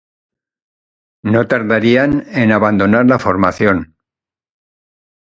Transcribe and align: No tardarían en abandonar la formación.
No 1.23 1.47
tardarían 1.47 2.25
en 2.31 2.51
abandonar 2.51 3.05
la 3.05 3.19
formación. 3.19 3.95